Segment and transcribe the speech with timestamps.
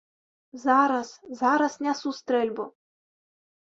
[0.63, 1.07] Зараз,
[1.43, 2.65] зараз нясу стрэльбу.